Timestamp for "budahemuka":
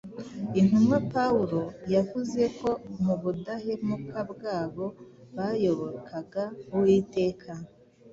3.21-4.19